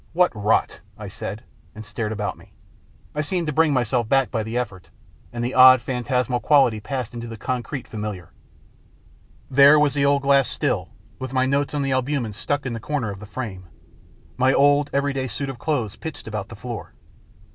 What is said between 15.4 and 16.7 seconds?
of clothes pitched about the